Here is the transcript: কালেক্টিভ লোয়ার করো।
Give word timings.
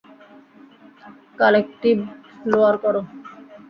কালেক্টিভ 1.39 1.97
লোয়ার 2.51 2.75
করো। 2.83 3.01